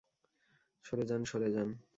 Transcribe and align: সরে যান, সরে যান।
সরে 0.85 1.03
যান, 1.05 1.21
সরে 1.25 1.49
যান। 1.51 1.69